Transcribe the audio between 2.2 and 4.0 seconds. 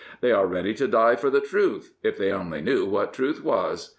only knew what truth was.